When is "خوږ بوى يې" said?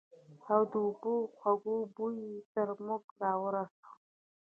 1.37-2.35